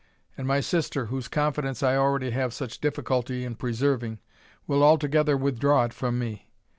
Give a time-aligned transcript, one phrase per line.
[0.35, 4.17] And my sister, whose confidence I already have such difficulty in preserving,
[4.65, 6.49] will altogether withdraw it from me.